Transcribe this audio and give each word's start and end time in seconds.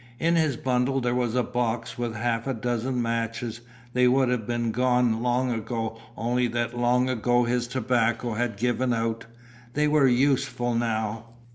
In 0.17 0.35
his 0.35 0.57
bundle 0.57 0.99
there 0.99 1.13
was 1.13 1.35
a 1.35 1.43
box 1.43 1.95
with 1.95 2.15
half 2.15 2.47
a 2.47 2.55
dozen 2.55 2.99
matches, 3.03 3.61
they 3.93 4.07
would 4.07 4.29
have 4.29 4.47
been 4.47 4.71
gone 4.71 5.21
long 5.21 5.51
ago 5.51 5.95
only 6.17 6.47
that 6.47 6.75
long 6.75 7.07
ago 7.07 7.43
his 7.43 7.67
tobacco 7.67 8.33
had 8.33 8.57
given 8.57 8.93
out. 8.95 9.27
They 9.75 9.87
were 9.87 10.07
useful 10.07 10.73
now. 10.73 11.25